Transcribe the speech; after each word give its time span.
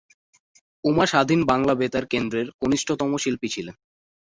উমা 0.83 1.05
স্বাধীন 1.05 1.39
বাংলা 1.45 1.73
বেতার 1.75 2.05
কেন্দ্রের 2.05 2.47
কনিষ্ঠতম 2.59 3.11
শিল্পী 3.17 3.47
ছিলেন। 3.49 3.75